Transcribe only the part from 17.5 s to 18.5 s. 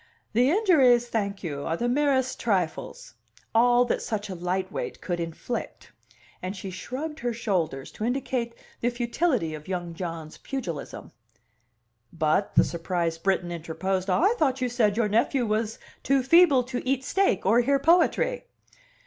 hear poetry."